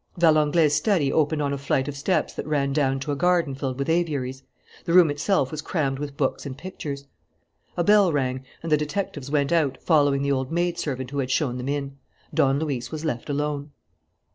[0.19, 3.77] Valenglay's study opened on a flight of steps that ran down to a garden filled
[3.77, 4.41] with aviaries.
[4.85, 7.05] The room itself was crammed with books and pictures.
[7.77, 11.59] A bell rang, and the detectives went out, following the old maidservant who had shown
[11.59, 11.99] them in.
[12.33, 13.73] Don Luis was left alone.